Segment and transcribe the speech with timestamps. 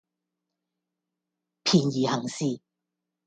[1.63, 2.59] 便宜行事